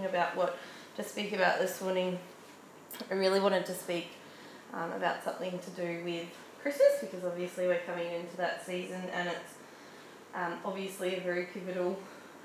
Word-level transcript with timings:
thinking 0.00 0.16
about 0.16 0.36
what 0.36 0.58
to 0.96 1.02
speak 1.02 1.32
about 1.32 1.58
this 1.58 1.80
morning, 1.82 2.18
I 3.10 3.14
really 3.14 3.40
wanted 3.40 3.66
to 3.66 3.74
speak 3.74 4.08
um, 4.72 4.92
about 4.92 5.22
something 5.22 5.58
to 5.58 5.70
do 5.70 6.02
with 6.04 6.26
Christmas 6.62 7.00
because 7.00 7.24
obviously 7.24 7.66
we're 7.66 7.80
coming 7.80 8.10
into 8.12 8.36
that 8.38 8.64
season 8.64 9.02
and 9.12 9.28
it's 9.28 9.54
um, 10.34 10.54
obviously 10.64 11.16
a 11.16 11.20
very 11.20 11.46
pivotal 11.52 11.98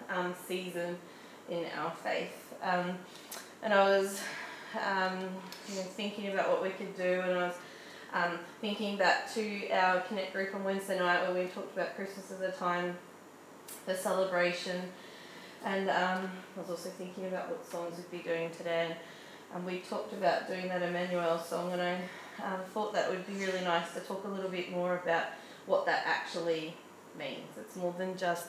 um, 0.10 0.34
season 0.48 0.98
in 1.50 1.66
our 1.78 1.92
faith. 1.92 2.54
Um, 2.62 2.98
and 3.64 3.74
I 3.74 3.84
was 3.84 4.22
um, 4.74 5.20
you 5.70 5.76
know, 5.76 5.82
thinking 5.82 6.34
about 6.34 6.50
what 6.50 6.62
we 6.62 6.70
could 6.70 6.96
do, 6.98 7.22
and 7.22 7.32
I 7.32 7.48
was 7.48 7.56
um, 8.14 8.40
thinking 8.60 8.98
back 8.98 9.34
to 9.36 9.70
our 9.70 10.02
Connect 10.02 10.34
group 10.34 10.54
on 10.56 10.64
Wednesday 10.64 11.00
night 11.00 11.22
where 11.22 11.42
we 11.44 11.50
talked 11.50 11.74
about 11.74 11.96
Christmas 11.96 12.32
as 12.32 12.42
a 12.42 12.52
time 12.52 12.98
for 13.86 13.94
celebration. 13.94 14.82
And 15.66 15.90
um, 15.90 16.30
I 16.56 16.60
was 16.60 16.70
also 16.70 16.90
thinking 16.90 17.26
about 17.26 17.50
what 17.50 17.66
songs 17.70 17.98
we'd 17.98 18.24
be 18.24 18.24
doing 18.24 18.52
today. 18.52 18.86
And, 18.90 18.96
and 19.56 19.66
we 19.66 19.80
talked 19.80 20.14
about 20.14 20.48
doing 20.48 20.68
that 20.68 20.84
Emmanuel 20.84 21.40
song, 21.40 21.74
and 21.74 21.82
I 21.82 21.96
um, 22.44 22.60
thought 22.72 22.94
that 22.94 23.10
would 23.10 23.26
be 23.26 23.34
really 23.34 23.62
nice 23.62 23.92
to 23.96 24.00
talk 24.02 24.24
a 24.26 24.28
little 24.28 24.52
bit 24.52 24.72
more 24.72 25.02
about 25.04 25.26
what 25.66 25.88
that 25.88 26.04
actually 26.06 26.76
means. 27.18 27.50
It's 27.60 27.76
more 27.76 27.96
than 27.98 28.16
just 28.16 28.46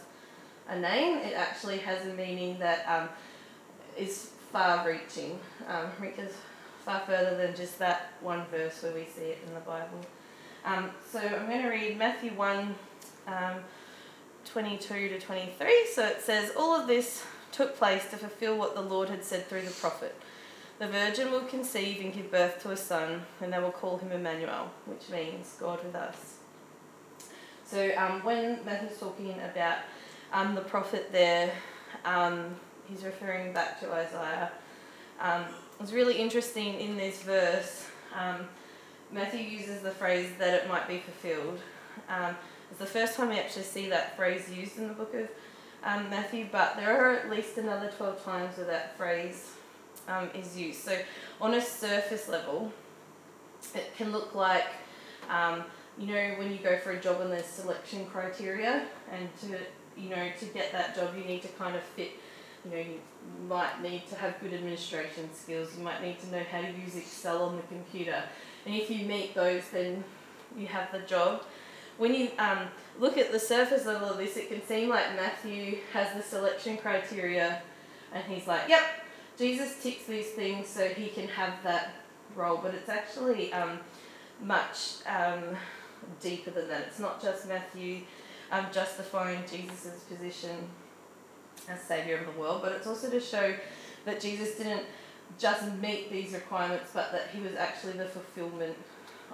a 0.68 0.78
name, 0.78 1.18
it 1.18 1.32
actually 1.34 1.78
has 1.78 2.05
a 2.06 2.12
meaning 2.12 2.58
that 2.58 2.84
um, 2.86 3.08
is 3.96 4.33
far 4.52 4.86
reaching, 4.86 5.38
um, 5.69 5.86
reaches 5.98 6.34
far 6.84 7.00
further 7.00 7.36
than 7.36 7.56
just 7.56 7.78
that 7.78 8.12
one 8.20 8.44
verse 8.50 8.83
where 8.83 8.92
we 8.92 9.05
see 9.05 9.22
it 9.22 9.38
in 9.46 9.55
the 9.55 9.60
Bible. 9.60 10.00
Um, 10.64 10.91
so 11.10 11.20
I'm 11.20 11.46
going 11.46 11.62
to 11.62 11.69
read 11.69 11.96
Matthew 11.96 12.33
1 12.33 12.74
um, 13.28 13.55
22 14.46 15.09
to 15.09 15.20
23. 15.20 15.86
So 15.92 16.06
it 16.06 16.23
says, 16.23 16.52
All 16.56 16.74
of 16.74 16.86
this 16.86 17.24
took 17.52 17.77
place 17.77 18.09
to 18.10 18.16
fulfill 18.16 18.56
what 18.56 18.74
the 18.74 18.80
Lord 18.80 19.09
had 19.09 19.24
said 19.24 19.46
through 19.48 19.62
the 19.62 19.70
prophet. 19.70 20.14
The 20.78 20.88
virgin 20.88 21.30
will 21.30 21.42
conceive 21.42 22.00
and 22.00 22.12
give 22.12 22.30
birth 22.30 22.62
to 22.62 22.70
a 22.70 22.77
son, 22.77 23.22
and 23.41 23.52
they 23.52 23.58
will 23.58 23.70
call 23.70 23.97
him 23.97 24.12
Emmanuel, 24.12 24.70
which 24.84 25.08
means 25.11 25.56
God 25.58 25.83
with 25.83 25.94
us. 25.94 26.34
So 27.64 27.92
um, 27.97 28.22
when 28.22 28.64
Matthew's 28.64 28.98
talking 28.98 29.33
about 29.41 29.78
um, 30.33 30.55
the 30.55 30.61
prophet 30.61 31.11
there, 31.12 31.50
um, 32.05 32.55
he's 32.89 33.05
referring 33.05 33.52
back 33.52 33.80
to 33.80 33.91
Isaiah. 33.91 34.52
Um, 35.20 35.44
it's 35.80 35.92
really 35.92 36.17
interesting 36.19 36.78
in 36.78 36.97
this 36.97 37.22
verse. 37.22 37.86
Um, 38.14 38.47
Matthew 39.11 39.41
uses 39.41 39.80
the 39.80 39.91
phrase 39.91 40.30
that 40.39 40.55
it 40.55 40.69
might 40.69 40.86
be 40.86 40.98
fulfilled. 40.98 41.58
It's 42.70 42.81
the 42.81 42.86
first 42.86 43.17
time 43.17 43.28
we 43.28 43.39
actually 43.39 43.62
see 43.62 43.89
that 43.89 44.17
phrase 44.17 44.50
used 44.50 44.78
in 44.78 44.89
the 44.89 44.95
book 44.95 45.14
of 45.14 45.28
um, 45.84 46.11
Matthew, 46.11 46.47
but 46.50 46.77
there 46.77 46.97
are 46.97 47.17
at 47.17 47.31
least 47.31 47.58
another 47.58 47.91
12 47.97 48.25
times 48.25 48.56
where 48.56 48.67
that 48.67 48.97
phrase 48.97 49.53
um, 50.08 50.31
is 50.34 50.56
used. 50.56 50.81
So, 50.81 50.98
on 51.41 51.55
a 51.55 51.61
surface 51.61 52.28
level, 52.28 52.73
it 53.75 53.97
can 53.97 54.12
look 54.12 54.34
like 54.34 54.67
um, 55.28 55.64
you 55.98 56.08
know 56.08 56.34
when 56.39 56.53
you 56.53 56.58
go 56.58 56.78
for 56.78 56.92
a 56.92 57.00
job 57.00 57.20
and 57.20 57.33
there's 57.33 57.47
selection 57.47 58.06
criteria, 58.06 58.86
and 59.12 59.28
to 59.41 59.58
you 60.01 60.11
know 60.11 60.28
to 60.39 60.45
get 60.47 60.73
that 60.73 60.95
job 60.95 61.17
you 61.17 61.25
need 61.25 61.42
to 61.42 61.48
kind 61.48 61.75
of 61.75 61.83
fit 61.83 62.12
you 62.67 62.77
know, 62.77 62.83
you 62.83 62.98
might 63.48 63.80
need 63.83 64.06
to 64.08 64.17
have 64.17 64.41
good 64.41 64.53
administration 64.53 65.33
skills, 65.34 65.77
you 65.77 65.84
might 65.84 66.03
need 66.03 66.19
to 66.20 66.30
know 66.30 66.42
how 66.51 66.61
to 66.61 66.69
use 66.69 66.97
Excel 66.97 67.45
on 67.45 67.56
the 67.56 67.62
computer. 67.62 68.23
And 68.64 68.75
if 68.75 68.91
you 68.91 69.06
meet 69.06 69.34
those, 69.34 69.62
then 69.73 70.03
you 70.56 70.67
have 70.67 70.91
the 70.92 71.01
job. 71.01 71.45
When 71.98 72.14
you 72.14 72.30
um, 72.39 72.69
look 72.98 73.16
at 73.16 73.33
the 73.33 73.39
surface 73.39 73.86
level 73.86 74.08
of 74.08 74.19
this, 74.19 74.36
it 74.36 74.48
can 74.48 74.64
seem 74.66 74.89
like 74.89 75.16
Matthew 75.16 75.78
has 75.92 76.14
the 76.14 76.22
selection 76.22 76.77
criteria 76.77 77.62
and 78.12 78.25
he's 78.25 78.47
like, 78.47 78.69
yep, 78.69 78.83
Jesus 79.39 79.83
ticks 79.83 80.05
these 80.05 80.30
things 80.30 80.69
so 80.69 80.89
he 80.89 81.08
can 81.08 81.28
have 81.28 81.55
that 81.64 81.94
role. 82.34 82.61
But 82.62 82.74
it's 82.74 82.89
actually 82.89 83.52
um, 83.52 83.80
much 84.42 84.97
um, 85.06 85.56
deeper 86.20 86.50
than 86.50 86.69
that. 86.69 86.83
It's 86.89 86.98
not 86.98 87.23
just 87.23 87.48
Matthew 87.48 88.02
um, 88.52 88.67
justifying 88.73 89.42
Jesus' 89.51 90.05
position 90.08 90.57
as 91.68 91.80
Saviour 91.80 92.18
of 92.18 92.27
the 92.27 92.40
world, 92.40 92.61
but 92.63 92.73
it's 92.73 92.86
also 92.86 93.11
to 93.11 93.20
show 93.20 93.55
that 94.05 94.20
Jesus 94.20 94.57
didn't 94.57 94.84
just 95.39 95.73
meet 95.74 96.11
these 96.11 96.33
requirements, 96.33 96.90
but 96.95 97.11
that 97.13 97.28
he 97.33 97.40
was 97.40 97.55
actually 97.57 97.95
the 97.95 98.05
fulfillment 98.05 98.77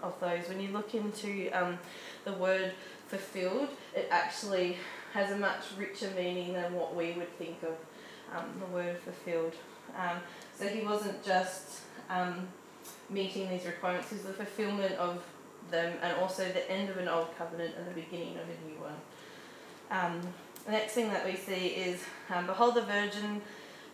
of 0.02 0.18
those. 0.20 0.48
When 0.48 0.60
you 0.60 0.68
look 0.68 0.94
into 0.94 1.50
um, 1.50 1.78
the 2.24 2.32
word 2.32 2.72
fulfilled, 3.08 3.68
it 3.94 4.08
actually 4.10 4.76
has 5.12 5.30
a 5.30 5.36
much 5.36 5.64
richer 5.78 6.10
meaning 6.16 6.54
than 6.54 6.72
what 6.72 6.94
we 6.94 7.12
would 7.12 7.36
think 7.38 7.62
of 7.62 7.74
um, 8.36 8.46
the 8.58 8.66
word 8.66 8.98
fulfilled. 8.98 9.54
Um, 9.96 10.18
so 10.58 10.66
he 10.68 10.80
wasn't 10.80 11.22
just 11.24 11.80
um, 12.08 12.48
meeting 13.10 13.48
these 13.48 13.66
requirements, 13.66 14.10
he 14.10 14.16
was 14.16 14.24
the 14.24 14.32
fulfillment 14.32 14.94
of 14.94 15.22
them 15.70 15.94
and 16.02 16.18
also 16.18 16.44
the 16.44 16.70
end 16.70 16.90
of 16.90 16.96
an 16.96 17.08
old 17.08 17.36
covenant 17.36 17.74
and 17.76 17.86
the 17.86 18.00
beginning 18.00 18.36
of 18.36 18.42
a 18.42 18.68
new 18.68 18.80
one. 18.80 18.94
Um, 19.90 20.20
the 20.64 20.72
next 20.72 20.92
thing 20.92 21.08
that 21.10 21.24
we 21.26 21.36
see 21.36 21.68
is 21.68 22.02
um, 22.30 22.46
Behold, 22.46 22.74
the 22.74 22.82
virgin 22.82 23.42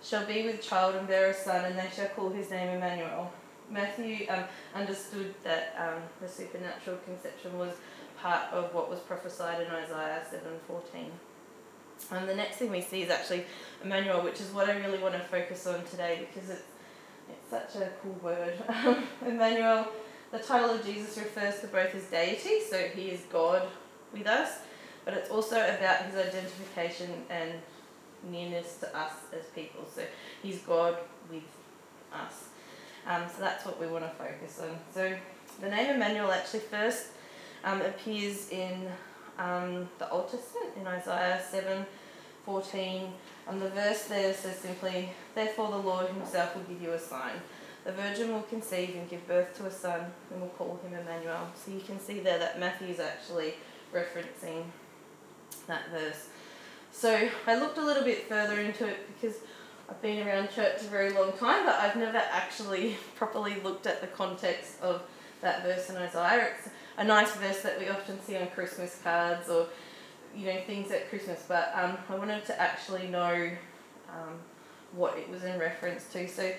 shall 0.02 0.26
be 0.26 0.44
with 0.44 0.62
child 0.62 0.94
and 0.94 1.08
bear 1.08 1.30
a 1.30 1.34
son, 1.34 1.64
and 1.64 1.78
they 1.78 1.88
shall 1.94 2.08
call 2.08 2.30
his 2.30 2.50
name 2.50 2.68
Emmanuel. 2.76 3.32
Matthew 3.70 4.26
um, 4.28 4.44
understood 4.74 5.34
that 5.44 5.74
um, 5.78 6.02
the 6.20 6.28
supernatural 6.28 6.98
conception 7.04 7.58
was 7.58 7.74
part 8.20 8.52
of 8.52 8.74
what 8.74 8.90
was 8.90 9.00
prophesied 9.00 9.60
in 9.60 9.68
Isaiah 9.68 10.22
7:14. 10.68 11.10
And 12.12 12.28
the 12.28 12.34
next 12.34 12.56
thing 12.56 12.70
we 12.70 12.80
see 12.80 13.02
is 13.02 13.10
actually 13.10 13.44
Emmanuel, 13.82 14.22
which 14.22 14.40
is 14.40 14.50
what 14.52 14.68
I 14.68 14.78
really 14.78 14.98
want 14.98 15.14
to 15.14 15.20
focus 15.20 15.66
on 15.66 15.84
today 15.84 16.28
because 16.32 16.50
it's 16.50 16.62
it's 17.28 17.50
such 17.50 17.82
a 17.82 17.90
cool 18.02 18.18
word. 18.22 18.54
Emmanuel, 19.26 19.88
the 20.30 20.38
title 20.38 20.70
of 20.70 20.84
Jesus 20.84 21.16
refers 21.18 21.60
to 21.60 21.66
both 21.66 21.92
his 21.92 22.04
deity, 22.04 22.60
so 22.68 22.78
he 22.78 23.08
is 23.08 23.20
God 23.30 23.68
with 24.12 24.26
us, 24.26 24.60
but 25.04 25.14
it's 25.14 25.30
also 25.30 25.56
about 25.56 26.06
his 26.06 26.16
identification 26.16 27.10
and 27.28 27.52
nearness 28.30 28.78
to 28.78 28.96
us 28.96 29.12
as 29.38 29.46
people. 29.54 29.86
So 29.94 30.02
he's 30.42 30.60
God 30.60 30.96
with 31.30 31.42
us. 32.12 32.47
Um, 33.06 33.22
so 33.28 33.40
that's 33.40 33.64
what 33.64 33.80
we 33.80 33.86
want 33.86 34.04
to 34.04 34.10
focus 34.10 34.60
on. 34.60 34.78
So 34.92 35.14
the 35.60 35.68
name 35.68 35.94
Emmanuel 35.94 36.30
actually 36.30 36.60
first 36.60 37.08
um, 37.64 37.80
appears 37.80 38.50
in 38.50 38.88
um, 39.38 39.88
the 39.98 40.10
Old 40.10 40.30
Testament 40.30 40.72
in 40.78 40.86
Isaiah 40.86 41.40
7 41.50 41.86
14. 42.44 43.12
And 43.46 43.60
the 43.60 43.68
verse 43.68 44.04
there 44.04 44.32
says 44.32 44.56
simply, 44.56 45.10
Therefore 45.34 45.70
the 45.70 45.76
Lord 45.76 46.08
himself 46.08 46.56
will 46.56 46.62
give 46.62 46.80
you 46.80 46.92
a 46.92 46.98
sign. 46.98 47.34
The 47.84 47.92
virgin 47.92 48.32
will 48.32 48.42
conceive 48.42 48.94
and 48.96 49.08
give 49.08 49.26
birth 49.28 49.56
to 49.58 49.66
a 49.66 49.70
son, 49.70 50.00
and 50.30 50.40
will 50.40 50.48
call 50.48 50.80
him 50.82 50.94
Emmanuel. 50.94 51.48
So 51.54 51.70
you 51.70 51.80
can 51.80 52.00
see 52.00 52.20
there 52.20 52.38
that 52.38 52.58
Matthew 52.58 52.88
is 52.88 53.00
actually 53.00 53.54
referencing 53.94 54.64
that 55.66 55.90
verse. 55.90 56.28
So 56.90 57.28
I 57.46 57.54
looked 57.54 57.78
a 57.78 57.84
little 57.84 58.04
bit 58.04 58.28
further 58.28 58.60
into 58.60 58.86
it 58.86 59.06
because 59.14 59.36
I've 59.88 60.02
been 60.02 60.26
around 60.26 60.50
church 60.50 60.82
a 60.82 60.84
very 60.84 61.10
long 61.10 61.32
time, 61.32 61.64
but 61.64 61.76
I've 61.76 61.96
never 61.96 62.18
actually 62.18 62.96
properly 63.16 63.60
looked 63.62 63.86
at 63.86 64.00
the 64.00 64.06
context 64.06 64.80
of 64.82 65.02
that 65.40 65.62
verse 65.62 65.88
in 65.88 65.96
Isaiah. 65.96 66.50
It's 66.58 66.68
a 66.98 67.04
nice 67.04 67.34
verse 67.36 67.62
that 67.62 67.78
we 67.78 67.88
often 67.88 68.20
see 68.20 68.36
on 68.36 68.48
Christmas 68.48 69.00
cards 69.02 69.48
or 69.48 69.66
you 70.36 70.46
know 70.46 70.60
things 70.66 70.90
at 70.90 71.08
Christmas, 71.08 71.44
but 71.48 71.72
um, 71.74 71.96
I 72.08 72.16
wanted 72.16 72.44
to 72.46 72.60
actually 72.60 73.08
know 73.08 73.50
um, 74.10 74.34
what 74.92 75.16
it 75.16 75.28
was 75.30 75.44
in 75.44 75.58
reference 75.58 76.06
to. 76.12 76.28
So 76.28 76.52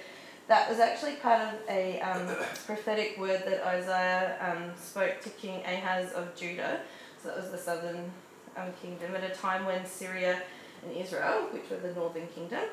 that 0.48 0.68
was 0.68 0.80
actually 0.80 1.16
part 1.18 1.42
of 1.42 1.60
a 1.70 2.02
um, 2.02 2.26
prophetic 2.66 3.18
word 3.20 3.44
that 3.46 3.66
Isaiah 3.66 4.38
um, 4.42 4.72
spoke 4.76 5.22
to 5.22 5.30
King 5.30 5.62
Ahaz 5.66 6.14
of 6.14 6.36
Judah. 6.36 6.80
So 7.22 7.30
that 7.30 7.38
was 7.38 7.52
the 7.52 7.58
southern 7.58 8.12
um, 8.58 8.70
kingdom 8.82 9.16
at 9.16 9.24
a 9.24 9.36
time 9.36 9.66
when 9.66 9.86
Syria 9.86 10.42
and 10.84 10.98
Israel, 10.98 11.50
which 11.52 11.70
were 11.70 11.78
the 11.78 11.94
northern 11.94 12.28
kingdom, 12.28 12.64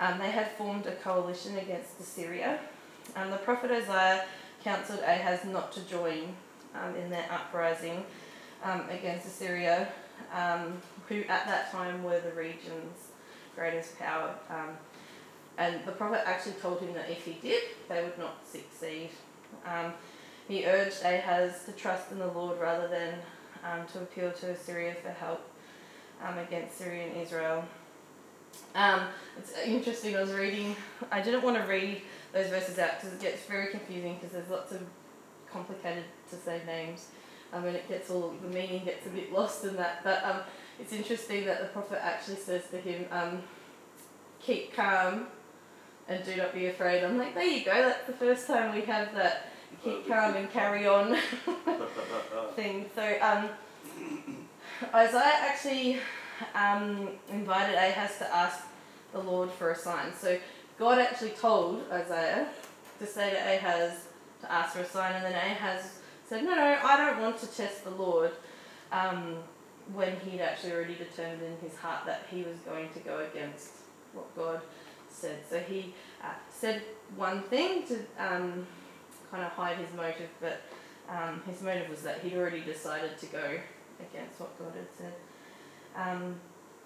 um, 0.00 0.18
they 0.18 0.30
had 0.30 0.50
formed 0.52 0.86
a 0.86 0.94
coalition 0.96 1.56
against 1.58 2.00
Assyria. 2.00 2.58
Um, 3.16 3.30
the 3.30 3.36
prophet 3.36 3.70
Isaiah 3.70 4.24
counseled 4.62 5.00
Ahaz 5.00 5.44
not 5.44 5.72
to 5.72 5.80
join 5.82 6.34
um, 6.74 6.96
in 6.96 7.10
their 7.10 7.26
uprising 7.30 8.04
um, 8.62 8.82
against 8.90 9.26
Assyria, 9.26 9.88
um, 10.32 10.80
who 11.08 11.20
at 11.20 11.46
that 11.46 11.70
time 11.70 12.02
were 12.02 12.20
the 12.20 12.32
region's 12.32 13.10
greatest 13.54 13.98
power. 13.98 14.34
Um, 14.50 14.70
and 15.58 15.84
the 15.84 15.92
prophet 15.92 16.22
actually 16.26 16.54
told 16.54 16.80
him 16.80 16.92
that 16.94 17.08
if 17.08 17.24
he 17.24 17.34
did, 17.34 17.62
they 17.88 18.02
would 18.02 18.18
not 18.18 18.44
succeed. 18.44 19.10
he 20.48 20.66
urged 20.66 21.04
Ahaz 21.04 21.64
to 21.66 21.72
trust 21.72 22.10
in 22.10 22.18
the 22.18 22.26
Lord 22.26 22.58
rather 22.58 22.88
than 22.88 23.14
to 23.92 23.98
appeal 24.00 24.32
to 24.32 24.50
Assyria 24.50 24.94
for 25.00 25.10
help 25.10 25.48
against 26.38 26.78
Syria 26.78 27.06
and 27.06 27.22
Israel. 27.22 27.64
Um, 28.74 29.02
it's 29.38 29.56
interesting, 29.64 30.16
I 30.16 30.20
was 30.22 30.32
reading, 30.32 30.76
I 31.10 31.20
didn't 31.20 31.42
want 31.42 31.56
to 31.56 31.62
read 31.62 32.02
those 32.32 32.48
verses 32.48 32.78
out 32.78 33.00
because 33.00 33.14
it 33.14 33.20
gets 33.20 33.44
very 33.44 33.68
confusing 33.68 34.16
because 34.16 34.32
there's 34.32 34.50
lots 34.50 34.72
of 34.72 34.82
complicated 35.50 36.04
to 36.30 36.36
say 36.36 36.60
names 36.66 37.08
um, 37.52 37.64
and 37.64 37.76
it 37.76 37.88
gets 37.88 38.10
all, 38.10 38.34
the 38.42 38.48
meaning 38.48 38.84
gets 38.84 39.06
a 39.06 39.10
bit 39.10 39.32
lost 39.32 39.64
in 39.64 39.76
that. 39.76 40.02
But 40.02 40.24
um, 40.24 40.40
it's 40.80 40.92
interesting 40.92 41.44
that 41.46 41.60
the 41.60 41.68
prophet 41.68 42.00
actually 42.02 42.36
says 42.36 42.62
to 42.70 42.78
him, 42.78 43.06
um, 43.12 43.42
keep 44.40 44.74
calm, 44.74 45.28
and 46.08 46.24
do 46.24 46.36
not 46.36 46.52
be 46.52 46.66
afraid. 46.66 47.04
I'm 47.04 47.16
like, 47.16 47.34
there 47.34 47.44
you 47.44 47.64
go, 47.64 47.72
that's 47.72 48.06
the 48.06 48.12
first 48.12 48.46
time 48.46 48.74
we 48.74 48.82
have 48.82 49.14
that 49.14 49.52
keep 49.82 50.06
calm 50.08 50.34
and 50.34 50.50
carry 50.50 50.86
on 50.86 51.16
thing. 52.56 52.90
So 52.94 53.16
um, 53.22 53.48
Isaiah 54.92 55.32
actually 55.40 56.00
um, 56.54 57.08
invited 57.30 57.74
Ahaz 57.74 58.18
to 58.18 58.34
ask 58.34 58.60
the 59.12 59.20
Lord 59.20 59.50
for 59.50 59.70
a 59.70 59.76
sign. 59.76 60.12
So 60.18 60.38
God 60.78 60.98
actually 60.98 61.30
told 61.30 61.84
Isaiah 61.92 62.48
to 62.98 63.06
say 63.06 63.30
to 63.30 63.36
Ahaz 63.36 64.06
to 64.40 64.52
ask 64.52 64.74
for 64.74 64.80
a 64.80 64.86
sign, 64.86 65.14
and 65.14 65.24
then 65.24 65.34
Ahaz 65.34 65.98
said, 66.28 66.44
No, 66.44 66.54
no, 66.54 66.78
I 66.82 66.96
don't 66.96 67.20
want 67.20 67.38
to 67.38 67.46
test 67.46 67.84
the 67.84 67.90
Lord. 67.90 68.32
Um, 68.92 69.38
when 69.92 70.18
he'd 70.20 70.40
actually 70.40 70.72
already 70.72 70.94
determined 70.94 71.42
in 71.42 71.68
his 71.68 71.76
heart 71.78 72.06
that 72.06 72.26
he 72.30 72.42
was 72.42 72.56
going 72.60 72.88
to 72.90 73.00
go 73.00 73.26
against 73.30 73.70
what 74.12 74.34
God 74.34 74.60
said. 75.10 75.38
So 75.48 75.58
he 75.58 75.94
uh, 76.22 76.28
said 76.50 76.82
one 77.16 77.42
thing 77.42 77.86
to 77.88 77.96
um, 78.18 78.66
kind 79.30 79.44
of 79.44 79.52
hide 79.52 79.76
his 79.76 79.92
motive, 79.94 80.30
but 80.40 80.62
um, 81.08 81.42
his 81.46 81.60
motive 81.62 81.90
was 81.90 82.02
that 82.02 82.20
he'd 82.20 82.34
already 82.34 82.60
decided 82.60 83.18
to 83.18 83.26
go 83.26 83.58
against 84.00 84.40
what 84.40 84.58
God 84.58 84.72
had 84.74 84.88
said. 84.96 85.12
Um, 85.96 86.36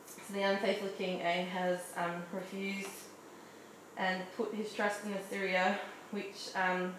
so 0.06 0.34
the 0.34 0.42
unfaithful 0.42 0.88
king 0.88 1.20
Ahaz 1.20 1.80
um, 1.96 2.22
refused 2.32 2.88
and 3.96 4.22
put 4.36 4.54
his 4.54 4.72
trust 4.72 5.04
in 5.04 5.12
Assyria, 5.12 5.78
which 6.10 6.50
um, 6.54 6.94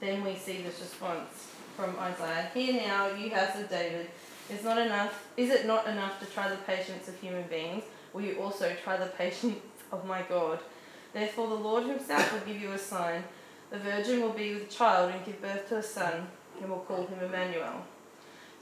then 0.00 0.22
we 0.24 0.34
see 0.34 0.62
this 0.62 0.80
response 0.80 1.52
from 1.76 1.96
Isaiah. 1.98 2.50
Here 2.52 2.74
now, 2.86 3.08
you 3.08 3.30
house 3.30 3.58
of 3.58 3.68
David, 3.70 4.08
is 4.50 4.62
not 4.62 4.78
enough. 4.78 5.28
Is 5.36 5.50
it 5.50 5.66
not 5.66 5.86
enough 5.86 6.20
to 6.20 6.26
try 6.26 6.48
the 6.48 6.56
patience 6.56 7.08
of 7.08 7.18
human 7.18 7.44
beings? 7.44 7.84
Will 8.12 8.22
you 8.22 8.40
also 8.40 8.74
try 8.82 8.96
the 8.96 9.06
patience 9.06 9.60
of 9.90 10.06
my 10.06 10.22
God? 10.22 10.60
Therefore, 11.12 11.48
the 11.48 11.54
Lord 11.54 11.84
Himself 11.84 12.32
will 12.32 12.52
give 12.52 12.60
you 12.60 12.72
a 12.72 12.78
sign. 12.78 13.24
The 13.70 13.78
virgin 13.78 14.20
will 14.20 14.32
be 14.32 14.54
with 14.54 14.70
child 14.70 15.12
and 15.12 15.24
give 15.24 15.40
birth 15.40 15.68
to 15.70 15.78
a 15.78 15.82
son, 15.82 16.28
and 16.60 16.70
will 16.70 16.80
call 16.80 17.06
him 17.06 17.18
Emmanuel. 17.22 17.84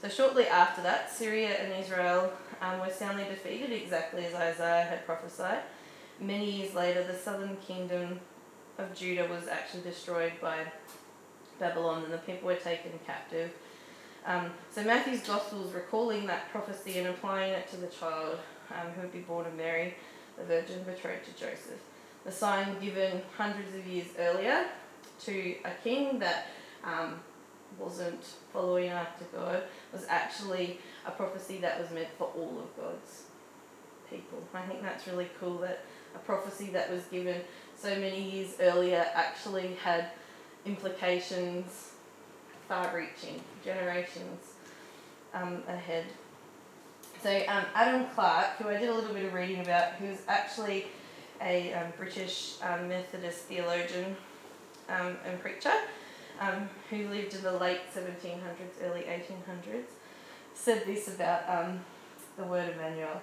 So 0.01 0.09
shortly 0.09 0.47
after 0.47 0.81
that, 0.81 1.11
Syria 1.11 1.49
and 1.49 1.73
Israel 1.73 2.31
um, 2.61 2.79
were 2.79 2.89
soundly 2.89 3.25
defeated, 3.25 3.71
exactly 3.71 4.25
as 4.25 4.33
Isaiah 4.33 4.83
had 4.83 5.05
prophesied. 5.05 5.59
Many 6.19 6.49
years 6.49 6.73
later, 6.73 7.03
the 7.03 7.15
southern 7.15 7.57
kingdom 7.57 8.19
of 8.77 8.93
Judah 8.95 9.27
was 9.27 9.47
actually 9.47 9.83
destroyed 9.83 10.33
by 10.41 10.65
Babylon, 11.59 12.03
and 12.03 12.13
the 12.13 12.17
people 12.19 12.47
were 12.47 12.55
taken 12.55 12.91
captive. 13.05 13.51
Um, 14.25 14.51
so 14.71 14.83
Matthew's 14.83 15.21
Gospel 15.21 15.65
is 15.67 15.73
recalling 15.73 16.25
that 16.27 16.49
prophecy 16.49 16.97
and 16.99 17.07
applying 17.07 17.51
it 17.51 17.69
to 17.71 17.77
the 17.77 17.87
child 17.87 18.39
um, 18.71 18.91
who 18.93 19.01
would 19.01 19.11
be 19.11 19.19
born 19.19 19.45
of 19.45 19.55
Mary, 19.55 19.95
the 20.37 20.45
virgin 20.45 20.83
betrothed 20.83 21.25
to 21.25 21.31
Joseph. 21.31 21.79
The 22.23 22.31
sign 22.31 22.79
given 22.79 23.21
hundreds 23.37 23.75
of 23.75 23.85
years 23.85 24.07
earlier 24.17 24.65
to 25.25 25.55
a 25.65 25.71
king 25.83 26.19
that 26.19 26.47
um, 26.83 27.19
wasn't 27.79 28.23
following 28.51 28.89
after 28.89 29.25
God 29.25 29.63
was 29.91 30.05
actually 30.09 30.79
a 31.05 31.11
prophecy 31.11 31.57
that 31.57 31.79
was 31.79 31.91
meant 31.91 32.09
for 32.17 32.25
all 32.35 32.59
of 32.59 32.83
God's 32.83 33.23
people. 34.09 34.43
I 34.53 34.61
think 34.61 34.81
that's 34.81 35.07
really 35.07 35.29
cool 35.39 35.57
that 35.59 35.85
a 36.15 36.19
prophecy 36.19 36.67
that 36.71 36.91
was 36.91 37.03
given 37.05 37.41
so 37.75 37.89
many 37.95 38.21
years 38.29 38.55
earlier 38.59 39.05
actually 39.15 39.75
had 39.83 40.07
implications 40.65 41.91
far 42.67 42.95
reaching, 42.95 43.41
generations 43.63 44.53
um, 45.33 45.63
ahead. 45.67 46.05
So 47.21 47.35
um, 47.47 47.65
Adam 47.73 48.05
Clarke, 48.13 48.57
who 48.57 48.69
I 48.69 48.77
did 48.77 48.89
a 48.89 48.93
little 48.93 49.13
bit 49.13 49.25
of 49.25 49.33
reading 49.33 49.61
about, 49.61 49.93
who's 49.93 50.19
actually 50.27 50.87
a 51.41 51.73
um, 51.73 51.91
British 51.97 52.55
um, 52.61 52.87
Methodist 52.87 53.39
theologian 53.45 54.15
um, 54.89 55.17
and 55.25 55.39
preacher 55.41 55.73
um, 56.39 56.69
who 56.89 57.07
lived 57.09 57.35
in 57.35 57.43
the 57.43 57.53
late 57.53 57.81
1700s, 57.95 58.83
early 58.83 59.01
1800s, 59.01 59.85
said 60.53 60.85
this 60.85 61.13
about 61.13 61.43
um, 61.47 61.79
the 62.37 62.43
word 62.43 62.73
Emmanuel. 62.73 63.21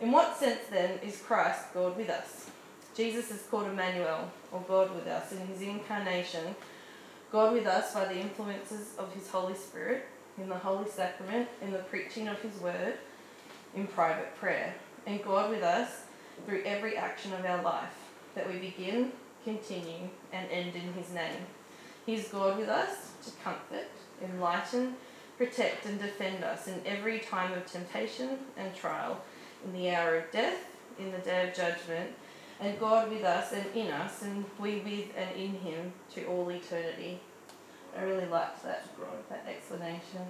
In 0.00 0.12
what 0.12 0.36
sense 0.36 0.60
then 0.70 0.98
is 1.02 1.22
Christ 1.22 1.72
God 1.72 1.96
with 1.96 2.10
us? 2.10 2.50
Jesus 2.96 3.30
is 3.30 3.42
called 3.50 3.66
Emmanuel, 3.66 4.30
or 4.52 4.64
God 4.66 4.94
with 4.94 5.06
us, 5.06 5.32
in 5.32 5.46
his 5.46 5.60
incarnation, 5.60 6.54
God 7.30 7.52
with 7.52 7.66
us 7.66 7.92
by 7.92 8.06
the 8.06 8.18
influences 8.18 8.94
of 8.98 9.12
his 9.12 9.28
Holy 9.28 9.54
Spirit, 9.54 10.06
in 10.38 10.48
the 10.48 10.54
Holy 10.54 10.88
Sacrament, 10.88 11.48
in 11.60 11.72
the 11.72 11.78
preaching 11.78 12.28
of 12.28 12.40
his 12.40 12.58
word, 12.60 12.94
in 13.74 13.86
private 13.86 14.34
prayer, 14.36 14.74
and 15.06 15.22
God 15.22 15.50
with 15.50 15.62
us 15.62 16.04
through 16.46 16.62
every 16.64 16.96
action 16.96 17.32
of 17.32 17.44
our 17.44 17.62
life, 17.62 18.10
that 18.34 18.50
we 18.50 18.58
begin, 18.58 19.12
continue, 19.44 20.08
and 20.32 20.50
end 20.50 20.74
in 20.74 20.92
his 20.94 21.12
name. 21.12 21.46
He 22.06 22.14
is 22.14 22.28
God 22.28 22.56
with 22.56 22.68
us 22.68 23.12
to 23.24 23.32
comfort, 23.42 23.88
enlighten, 24.22 24.94
protect, 25.36 25.86
and 25.86 25.98
defend 25.98 26.44
us 26.44 26.68
in 26.68 26.80
every 26.86 27.18
time 27.18 27.52
of 27.52 27.66
temptation 27.66 28.38
and 28.56 28.74
trial, 28.74 29.20
in 29.64 29.72
the 29.72 29.90
hour 29.90 30.16
of 30.16 30.30
death, 30.30 30.66
in 31.00 31.10
the 31.10 31.18
day 31.18 31.48
of 31.48 31.54
judgment, 31.54 32.12
and 32.60 32.78
God 32.78 33.10
with 33.10 33.24
us 33.24 33.52
and 33.52 33.66
in 33.74 33.90
us, 33.90 34.22
and 34.22 34.44
we 34.58 34.78
with 34.78 35.16
and 35.16 35.36
in 35.36 35.52
Him 35.58 35.92
to 36.14 36.24
all 36.26 36.48
eternity. 36.50 37.20
I 37.98 38.02
really 38.02 38.26
liked 38.26 38.62
that, 38.62 38.86
that 39.28 39.44
explanation. 39.48 40.22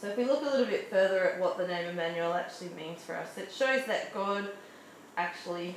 So 0.00 0.08
if 0.08 0.16
we 0.16 0.24
look 0.24 0.42
a 0.42 0.44
little 0.44 0.66
bit 0.66 0.88
further 0.88 1.24
at 1.24 1.40
what 1.40 1.58
the 1.58 1.66
name 1.66 1.86
Emmanuel 1.88 2.32
actually 2.32 2.70
means 2.70 3.02
for 3.02 3.16
us, 3.16 3.36
it 3.36 3.52
shows 3.52 3.84
that 3.86 4.14
God 4.14 4.48
actually, 5.16 5.74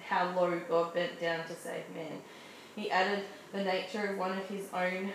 how 0.00 0.32
low 0.34 0.60
God 0.68 0.94
bent 0.94 1.20
down 1.20 1.44
to 1.46 1.54
save 1.54 1.82
man. 1.94 2.22
He 2.74 2.90
added 2.90 3.24
the 3.52 3.62
nature 3.62 4.06
of 4.08 4.18
one 4.18 4.36
of 4.36 4.48
his 4.48 4.68
own 4.72 5.12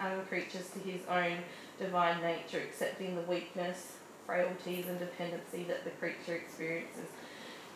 um, 0.00 0.24
creatures 0.28 0.70
to 0.70 0.78
his 0.78 1.02
own 1.08 1.38
divine 1.78 2.22
nature, 2.22 2.58
accepting 2.58 3.16
the 3.16 3.22
weakness, 3.22 3.96
frailties, 4.26 4.86
and 4.86 4.98
dependency 4.98 5.64
that 5.64 5.84
the 5.84 5.90
creature 5.90 6.34
experiences. 6.34 7.06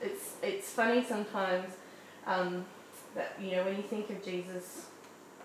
It's, 0.00 0.34
it's 0.42 0.70
funny 0.70 1.04
sometimes 1.04 1.72
um, 2.26 2.64
that, 3.14 3.36
you 3.40 3.52
know, 3.52 3.64
when 3.64 3.76
you 3.76 3.82
think 3.82 4.10
of 4.10 4.22
Jesus 4.22 4.86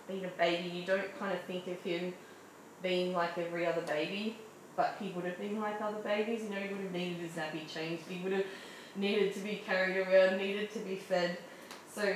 being 0.07 0.25
a 0.25 0.29
baby, 0.29 0.69
you 0.69 0.85
don't 0.85 1.17
kind 1.19 1.33
of 1.33 1.41
think 1.41 1.67
of 1.67 1.79
him 1.81 2.13
being 2.81 3.13
like 3.13 3.37
every 3.37 3.65
other 3.65 3.81
baby, 3.81 4.37
but 4.75 4.97
he 4.99 5.11
would 5.11 5.25
have 5.25 5.37
been 5.37 5.59
like 5.59 5.81
other 5.81 5.99
babies. 5.99 6.43
You 6.43 6.49
know, 6.49 6.57
he 6.57 6.73
would 6.73 6.83
have 6.83 6.91
needed 6.91 7.17
his 7.17 7.31
nappy 7.31 7.67
changed. 7.67 8.03
He 8.07 8.21
would 8.23 8.33
have 8.33 8.45
needed 8.95 9.33
to 9.33 9.39
be 9.39 9.61
carried 9.65 9.97
around, 9.97 10.37
needed 10.37 10.71
to 10.73 10.79
be 10.79 10.95
fed. 10.95 11.37
So 11.93 12.13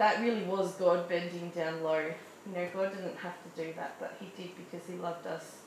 that 0.00 0.18
really 0.22 0.42
was 0.44 0.72
God 0.76 1.10
bending 1.10 1.50
down 1.50 1.82
low. 1.82 1.98
You 2.46 2.54
know, 2.54 2.66
God 2.72 2.94
didn't 2.94 3.18
have 3.18 3.34
to 3.44 3.62
do 3.62 3.74
that, 3.76 3.96
but 4.00 4.16
He 4.18 4.32
did 4.34 4.52
because 4.56 4.88
He 4.88 4.94
loved 4.94 5.26
us 5.26 5.58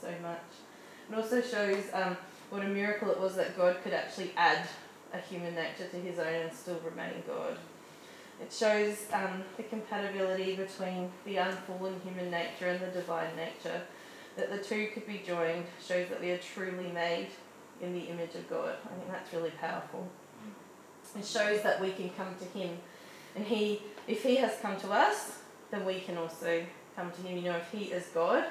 so 0.00 0.08
much. 0.22 0.40
It 1.10 1.14
also 1.14 1.42
shows 1.42 1.84
um, 1.92 2.16
what 2.48 2.64
a 2.64 2.68
miracle 2.68 3.10
it 3.10 3.20
was 3.20 3.36
that 3.36 3.54
God 3.54 3.76
could 3.84 3.92
actually 3.92 4.32
add 4.34 4.66
a 5.12 5.18
human 5.18 5.54
nature 5.54 5.86
to 5.90 5.96
His 5.98 6.18
own 6.18 6.26
and 6.26 6.52
still 6.54 6.80
remain 6.82 7.22
God. 7.26 7.58
It 8.40 8.50
shows 8.50 9.04
um, 9.12 9.44
the 9.58 9.62
compatibility 9.64 10.56
between 10.56 11.12
the 11.26 11.36
unfallen 11.36 12.00
human 12.02 12.30
nature 12.30 12.68
and 12.68 12.80
the 12.80 12.98
divine 12.98 13.36
nature. 13.36 13.82
That 14.36 14.50
the 14.50 14.56
two 14.56 14.88
could 14.94 15.06
be 15.06 15.20
joined 15.26 15.66
shows 15.86 16.08
that 16.08 16.22
we 16.22 16.30
are 16.30 16.38
truly 16.38 16.90
made 16.90 17.28
in 17.82 17.92
the 17.92 18.00
image 18.00 18.34
of 18.36 18.48
God. 18.48 18.76
I 18.86 18.88
think 18.96 19.10
that's 19.10 19.34
really 19.34 19.50
powerful. 19.50 20.08
It 21.14 21.26
shows 21.26 21.62
that 21.62 21.78
we 21.78 21.90
can 21.92 22.08
come 22.10 22.34
to 22.38 22.58
Him, 22.58 22.78
and 23.34 23.44
He, 23.44 23.82
if 24.06 24.22
He 24.22 24.36
has 24.36 24.58
come 24.60 24.78
to 24.80 24.92
us, 24.92 25.38
then 25.70 25.84
we 25.84 26.00
can 26.00 26.16
also 26.16 26.64
come 26.96 27.10
to 27.10 27.22
Him. 27.22 27.38
You 27.38 27.44
know, 27.44 27.56
if 27.56 27.70
He 27.70 27.84
is 27.86 28.06
God, 28.14 28.44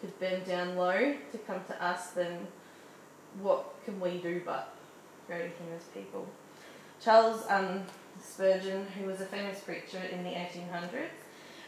could 0.00 0.18
bend 0.20 0.46
down 0.46 0.76
low 0.76 1.14
to 1.32 1.38
come 1.46 1.60
to 1.68 1.84
us, 1.84 2.08
then 2.08 2.46
what 3.40 3.74
can 3.84 3.98
we 4.00 4.18
do 4.18 4.42
but 4.44 4.74
go 5.28 5.36
to 5.36 5.42
Him 5.44 5.68
as 5.76 5.84
people? 5.84 6.26
Charles 7.02 7.44
um, 7.48 7.82
Spurgeon, 8.22 8.86
who 8.98 9.06
was 9.06 9.20
a 9.20 9.26
famous 9.26 9.60
preacher 9.60 10.00
in 10.10 10.22
the 10.22 10.30
1800s. 10.30 11.08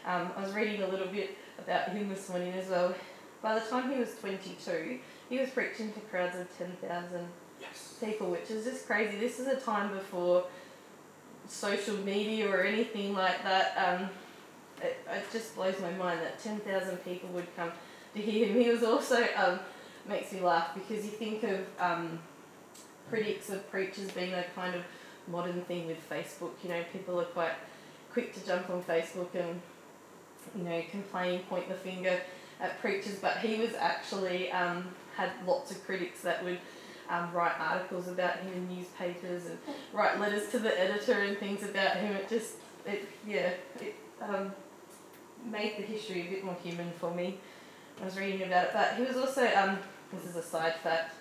Um, 0.05 0.31
I 0.37 0.41
was 0.41 0.53
reading 0.53 0.81
a 0.83 0.87
little 0.87 1.07
bit 1.07 1.37
about 1.59 1.89
him 1.89 2.09
this 2.09 2.29
morning 2.29 2.53
as 2.53 2.69
well. 2.69 2.95
By 3.41 3.55
the 3.55 3.65
time 3.69 3.91
he 3.91 3.99
was 3.99 4.15
22, 4.19 4.99
he 5.29 5.37
was 5.37 5.49
preaching 5.49 5.91
to 5.93 5.99
crowds 6.01 6.37
of 6.37 6.47
10,000 6.57 7.27
Yes. 7.59 7.95
people, 7.99 8.31
which 8.31 8.49
is 8.49 8.65
just 8.65 8.85
crazy. 8.87 9.17
This 9.17 9.39
is 9.39 9.47
a 9.47 9.57
time 9.59 9.91
before 9.93 10.45
social 11.47 11.97
media 11.97 12.49
or 12.49 12.63
anything 12.63 13.13
like 13.13 13.43
that. 13.43 13.73
Um, 13.77 14.09
it, 14.81 14.97
it 15.09 15.23
just 15.31 15.55
blows 15.55 15.79
my 15.81 15.91
mind 15.91 16.21
that 16.21 16.39
10,000 16.39 16.97
people 16.97 17.29
would 17.29 17.53
come 17.55 17.71
to 18.13 18.21
hear 18.21 18.47
him. 18.47 18.57
He 18.61 18.69
was 18.69 18.83
also, 18.83 19.27
um, 19.35 19.59
makes 20.07 20.31
me 20.31 20.41
laugh 20.41 20.73
because 20.73 21.03
you 21.05 21.11
think 21.11 21.43
of 21.43 21.59
um, 21.79 22.19
critics 23.09 23.49
of 23.49 23.69
preachers 23.71 24.11
being 24.11 24.33
a 24.33 24.43
kind 24.55 24.75
of 24.75 24.83
modern 25.27 25.61
thing 25.63 25.87
with 25.87 25.97
Facebook. 26.09 26.51
You 26.63 26.69
know, 26.69 26.83
people 26.93 27.19
are 27.19 27.25
quite 27.25 27.53
quick 28.11 28.33
to 28.33 28.45
jump 28.45 28.69
on 28.69 28.83
Facebook 28.83 29.33
and, 29.33 29.59
you 30.55 30.63
know, 30.63 30.81
complain, 30.91 31.41
point 31.49 31.67
the 31.67 31.75
finger 31.75 32.19
at 32.59 32.79
preachers, 32.81 33.19
but 33.19 33.37
he 33.37 33.57
was 33.57 33.73
actually 33.75 34.51
um, 34.51 34.87
had 35.15 35.31
lots 35.45 35.71
of 35.71 35.83
critics 35.85 36.21
that 36.21 36.43
would 36.43 36.59
um, 37.09 37.31
write 37.33 37.53
articles 37.59 38.07
about 38.07 38.37
him 38.39 38.53
in 38.53 38.75
newspapers 38.75 39.45
and 39.45 39.57
write 39.93 40.19
letters 40.19 40.49
to 40.49 40.59
the 40.59 40.79
editor 40.79 41.13
and 41.13 41.37
things 41.37 41.63
about 41.63 41.97
him. 41.97 42.15
It 42.15 42.29
just, 42.29 42.55
it 42.85 43.07
yeah, 43.25 43.51
it 43.79 43.95
um, 44.21 44.51
made 45.45 45.77
the 45.77 45.83
history 45.83 46.27
a 46.27 46.29
bit 46.29 46.43
more 46.43 46.57
human 46.63 46.91
for 46.99 47.13
me. 47.13 47.39
I 48.01 48.05
was 48.05 48.17
reading 48.17 48.43
about 48.43 48.65
it, 48.65 48.69
but 48.73 48.93
he 48.95 49.03
was 49.03 49.17
also, 49.17 49.45
um, 49.55 49.79
this 50.13 50.25
is 50.25 50.35
a 50.35 50.43
side 50.43 50.75
fact, 50.75 51.15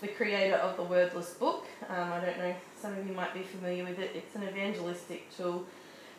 the 0.00 0.08
creator 0.08 0.56
of 0.56 0.76
the 0.76 0.82
Wordless 0.82 1.30
Book. 1.34 1.66
Um, 1.88 2.12
I 2.12 2.20
don't 2.20 2.38
know, 2.38 2.54
some 2.80 2.96
of 2.96 3.06
you 3.06 3.12
might 3.12 3.34
be 3.34 3.42
familiar 3.42 3.84
with 3.84 3.98
it. 3.98 4.12
It's 4.14 4.34
an 4.34 4.44
evangelistic 4.44 5.34
tool. 5.36 5.66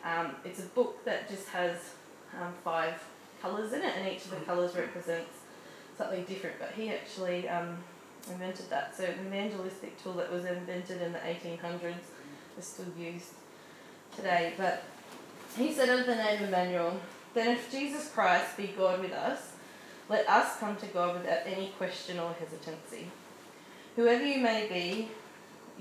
Um, 0.04 0.32
it's 0.44 0.60
a 0.60 0.66
book 0.68 1.04
that 1.04 1.28
just 1.28 1.48
has 1.48 1.94
um, 2.40 2.52
five 2.62 2.94
colours 3.40 3.72
in 3.72 3.82
it, 3.82 3.92
and 3.96 4.08
each 4.08 4.24
of 4.26 4.30
the 4.30 4.36
colours 4.36 4.74
represents 4.74 5.32
something 5.98 6.24
different. 6.24 6.56
But 6.58 6.72
he 6.76 6.90
actually 6.90 7.48
um, 7.48 7.78
invented 8.30 8.70
that. 8.70 8.96
So, 8.96 9.04
an 9.04 9.26
evangelistic 9.26 10.02
tool 10.02 10.14
that 10.14 10.32
was 10.32 10.44
invented 10.44 11.02
in 11.02 11.12
the 11.12 11.18
1800s 11.18 11.94
is 12.58 12.64
still 12.64 12.86
used 12.98 13.32
today. 14.16 14.54
But 14.56 14.84
he 15.56 15.72
said 15.72 15.88
of 15.88 16.06
the 16.06 16.14
name 16.14 16.42
Emmanuel, 16.42 17.00
then 17.34 17.56
if 17.56 17.70
Jesus 17.70 18.10
Christ 18.10 18.56
be 18.56 18.74
God 18.76 19.00
with 19.00 19.12
us, 19.12 19.52
let 20.08 20.28
us 20.28 20.58
come 20.58 20.76
to 20.76 20.86
God 20.86 21.20
without 21.20 21.40
any 21.46 21.72
question 21.78 22.18
or 22.18 22.34
hesitancy. 22.38 23.08
Whoever 23.96 24.24
you 24.24 24.40
may 24.40 24.68
be, 24.68 25.08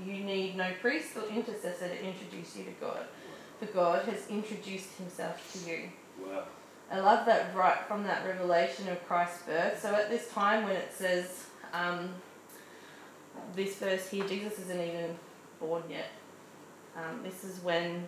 you 0.03 0.23
need 0.23 0.55
no 0.55 0.71
priest 0.81 1.15
or 1.17 1.27
intercessor 1.29 1.87
to 1.87 2.03
introduce 2.03 2.55
you 2.55 2.63
to 2.65 2.71
God, 2.79 3.05
for 3.59 3.65
God 3.67 4.05
has 4.05 4.27
introduced 4.29 4.95
himself 4.97 5.51
to 5.53 5.69
you. 5.69 5.89
Wow. 6.25 6.43
I 6.91 6.99
love 6.99 7.25
that 7.25 7.55
right 7.55 7.79
from 7.87 8.03
that 8.03 8.25
revelation 8.25 8.87
of 8.89 9.05
Christ's 9.07 9.43
birth. 9.43 9.81
So 9.81 9.93
at 9.93 10.09
this 10.09 10.29
time 10.31 10.63
when 10.63 10.75
it 10.75 10.91
says 10.93 11.47
um, 11.73 12.09
this 13.55 13.75
verse 13.75 14.09
here, 14.09 14.27
Jesus 14.27 14.59
isn't 14.59 14.81
even 14.81 15.15
born 15.59 15.83
yet. 15.89 16.09
Um, 16.95 17.21
this 17.23 17.43
is 17.43 17.63
when 17.63 18.05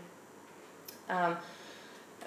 um, 1.09 1.37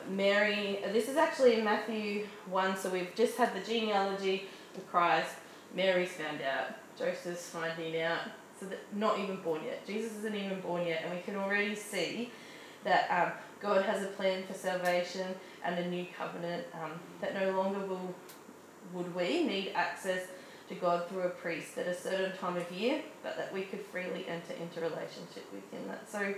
Mary, 0.08 0.80
this 0.92 1.08
is 1.08 1.16
actually 1.16 1.54
in 1.54 1.64
Matthew 1.64 2.26
1, 2.50 2.76
so 2.76 2.90
we've 2.90 3.14
just 3.14 3.36
had 3.36 3.54
the 3.54 3.60
genealogy 3.60 4.46
of 4.76 4.88
Christ. 4.90 5.34
Mary's 5.74 6.12
found 6.12 6.40
out, 6.42 6.74
Joseph's 6.98 7.48
finding 7.50 8.00
out, 8.00 8.20
so 8.58 8.66
that 8.66 8.78
not 8.94 9.18
even 9.18 9.36
born 9.36 9.62
yet. 9.64 9.86
Jesus 9.86 10.16
isn't 10.18 10.34
even 10.34 10.60
born 10.60 10.86
yet, 10.86 11.02
and 11.04 11.14
we 11.14 11.20
can 11.22 11.36
already 11.36 11.74
see 11.74 12.32
that 12.84 13.08
um, 13.10 13.32
God 13.60 13.84
has 13.84 14.02
a 14.02 14.08
plan 14.08 14.44
for 14.44 14.54
salvation 14.54 15.26
and 15.64 15.78
a 15.78 15.88
new 15.88 16.06
covenant. 16.16 16.64
Um, 16.74 16.92
that 17.20 17.34
no 17.34 17.50
longer 17.50 17.80
will 17.80 18.14
would 18.92 19.14
we 19.14 19.44
need 19.44 19.72
access 19.74 20.28
to 20.68 20.74
God 20.74 21.08
through 21.08 21.22
a 21.22 21.30
priest 21.30 21.78
at 21.78 21.86
a 21.86 21.94
certain 21.94 22.36
time 22.36 22.56
of 22.56 22.70
year, 22.70 23.02
but 23.22 23.36
that 23.36 23.52
we 23.52 23.62
could 23.62 23.80
freely 23.80 24.26
enter 24.28 24.54
into 24.54 24.80
relationship 24.80 25.46
with 25.52 25.70
Him. 25.70 25.86
That's 25.88 26.12
so 26.12 26.34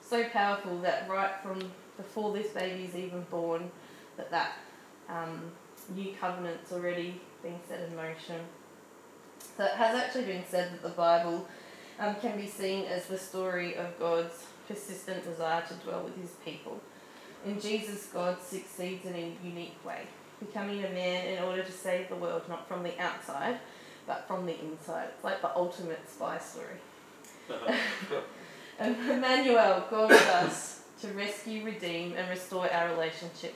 so 0.00 0.24
powerful 0.24 0.80
that 0.80 1.08
right 1.08 1.32
from 1.42 1.70
before 1.96 2.32
this 2.32 2.52
baby 2.52 2.84
is 2.84 2.94
even 2.94 3.22
born, 3.30 3.70
that 4.16 4.30
that 4.30 4.52
um, 5.08 5.52
new 5.94 6.14
covenant's 6.20 6.72
already 6.72 7.20
been 7.42 7.58
set 7.68 7.80
in 7.80 7.94
motion. 7.96 8.40
So 9.56 9.64
it 9.64 9.72
has 9.72 9.94
actually 9.96 10.24
been 10.24 10.44
said 10.48 10.72
that 10.72 10.82
the 10.82 10.88
Bible 10.90 11.46
um, 11.98 12.14
can 12.16 12.36
be 12.36 12.46
seen 12.46 12.84
as 12.86 13.06
the 13.06 13.18
story 13.18 13.76
of 13.76 13.98
God's 13.98 14.46
persistent 14.66 15.24
desire 15.24 15.62
to 15.66 15.74
dwell 15.74 16.04
with 16.04 16.20
his 16.20 16.32
people. 16.44 16.80
In 17.44 17.60
Jesus, 17.60 18.06
God 18.12 18.40
succeeds 18.42 19.06
in 19.06 19.14
a 19.14 19.36
unique 19.42 19.84
way, 19.84 20.02
becoming 20.40 20.84
a 20.84 20.90
man 20.90 21.26
in 21.26 21.42
order 21.42 21.62
to 21.62 21.72
save 21.72 22.08
the 22.08 22.16
world 22.16 22.42
not 22.48 22.68
from 22.68 22.82
the 22.82 22.98
outside, 23.00 23.58
but 24.06 24.26
from 24.26 24.46
the 24.46 24.58
inside. 24.60 25.08
It's 25.14 25.24
like 25.24 25.42
the 25.42 25.54
ultimate 25.56 26.08
spy 26.08 26.38
story. 26.38 26.78
Uh-huh. 27.50 28.20
and 28.78 28.96
Emmanuel, 29.10 29.84
God 29.90 30.10
with 30.10 30.28
us, 30.28 30.82
to 31.00 31.08
rescue, 31.08 31.64
redeem, 31.64 32.14
and 32.14 32.28
restore 32.28 32.70
our 32.70 32.90
relationship 32.90 33.54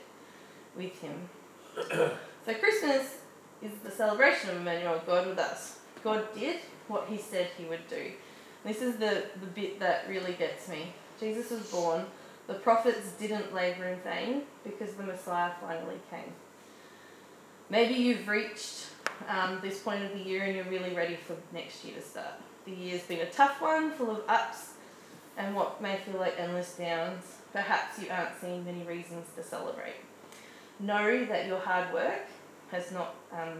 with 0.75 0.99
Him. 0.99 1.29
so 1.75 2.53
Christmas 2.53 3.17
is 3.61 3.71
the 3.83 3.91
celebration 3.91 4.49
of 4.49 4.57
Emmanuel, 4.57 5.01
God 5.05 5.27
with 5.27 5.39
us. 5.39 5.79
God 6.03 6.33
did 6.33 6.57
what 6.87 7.07
He 7.07 7.17
said 7.17 7.49
He 7.57 7.65
would 7.65 7.87
do. 7.89 8.11
This 8.63 8.81
is 8.81 8.95
the, 8.95 9.25
the 9.39 9.47
bit 9.47 9.79
that 9.79 10.07
really 10.07 10.33
gets 10.33 10.69
me. 10.69 10.93
Jesus 11.19 11.51
was 11.51 11.69
born. 11.69 12.05
The 12.47 12.55
prophets 12.55 13.11
didn't 13.19 13.53
labour 13.53 13.85
in 13.85 13.99
vain 13.99 14.43
because 14.63 14.93
the 14.95 15.03
Messiah 15.03 15.51
finally 15.61 15.99
came. 16.09 16.33
Maybe 17.69 17.95
you've 17.95 18.27
reached 18.27 18.87
um, 19.27 19.59
this 19.61 19.79
point 19.79 20.03
of 20.03 20.13
the 20.13 20.19
year 20.19 20.43
and 20.43 20.55
you're 20.55 20.65
really 20.65 20.93
ready 20.93 21.15
for 21.15 21.35
next 21.53 21.83
year 21.85 21.95
to 21.95 22.01
start. 22.01 22.33
The 22.65 22.71
year's 22.71 23.03
been 23.03 23.19
a 23.19 23.29
tough 23.29 23.61
one, 23.61 23.91
full 23.91 24.11
of 24.11 24.21
ups 24.27 24.73
and 25.37 25.55
what 25.55 25.81
may 25.81 25.97
feel 25.97 26.19
like 26.19 26.35
endless 26.39 26.75
downs. 26.75 27.37
Perhaps 27.51 28.01
you 28.01 28.07
aren't 28.11 28.39
seeing 28.39 28.65
many 28.65 28.83
reasons 28.83 29.27
to 29.35 29.43
celebrate. 29.43 29.95
Know 30.79 31.25
that 31.25 31.47
your 31.47 31.59
hard 31.59 31.93
work 31.93 32.27
has 32.71 32.91
not 32.91 33.15
um, 33.31 33.59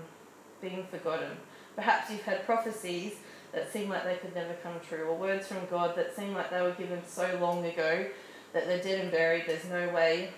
been 0.61 0.83
forgotten. 0.85 1.31
Perhaps 1.75 2.11
you've 2.11 2.21
had 2.21 2.45
prophecies 2.45 3.13
that 3.51 3.71
seem 3.71 3.89
like 3.89 4.03
they 4.03 4.15
could 4.15 4.33
never 4.35 4.53
come 4.55 4.73
true, 4.87 5.03
or 5.05 5.15
words 5.15 5.47
from 5.47 5.65
God 5.69 5.95
that 5.95 6.15
seem 6.15 6.33
like 6.33 6.49
they 6.49 6.61
were 6.61 6.71
given 6.71 7.01
so 7.05 7.37
long 7.39 7.65
ago 7.65 8.05
that 8.51 8.65
they're 8.65 8.81
dead 8.81 9.01
and 9.01 9.11
buried, 9.11 9.43
there's 9.47 9.65
no 9.65 9.89
way 9.89 10.31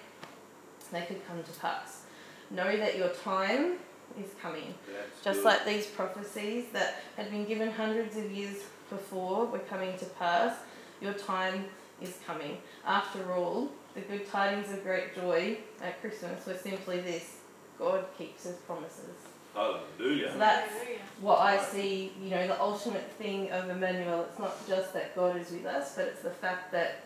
they 0.92 1.02
could 1.02 1.26
come 1.28 1.42
to 1.44 1.52
pass. 1.60 2.05
Know 2.52 2.78
that 2.78 2.98
your 2.98 3.10
time 3.10 3.74
is 4.20 4.32
coming. 4.42 4.74
That's 4.88 5.24
Just 5.24 5.40
good. 5.40 5.46
like 5.46 5.66
these 5.66 5.88
prophecies 5.88 6.66
that 6.74 7.02
had 7.18 7.32
been 7.32 7.46
given 7.46 7.72
hundreds 7.72 8.16
of 8.18 8.32
years 8.32 8.58
before 8.90 9.46
were 9.46 9.60
coming 9.60 9.98
to 9.98 10.06
pass, 10.06 10.58
your 11.02 11.14
time 11.14 11.66
is 12.02 12.18
coming. 12.26 12.58
After 12.86 13.34
all, 13.34 13.70
the 13.94 14.02
good 14.02 14.30
tidings 14.30 14.72
of 14.72 14.84
great 14.84 15.16
joy 15.16 15.58
at 15.82 16.00
Christmas 16.02 16.46
were 16.46 16.56
simply 16.58 17.00
this 17.02 17.38
God 17.80 18.06
keeps 18.18 18.44
his 18.44 18.56
promises. 18.58 19.16
Hallelujah. 19.54 20.34
So 20.34 20.38
that's 20.38 20.74
what 21.22 21.40
I 21.40 21.58
see, 21.64 22.12
you 22.22 22.30
know, 22.30 22.46
the 22.48 22.62
ultimate 22.62 23.10
thing 23.14 23.50
of 23.52 23.70
Emmanuel. 23.70 24.26
It's 24.30 24.40
not 24.40 24.68
just 24.68 24.94
that 24.94 25.16
God 25.16 25.38
is 25.38 25.52
with 25.52 25.66
us, 25.66 25.96
but 25.96 26.06
it's 26.06 26.22
the 26.22 26.30
fact 26.30 26.72
that 26.74 27.04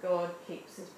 God 0.00 0.30
keeps 0.46 0.76
his 0.76 0.88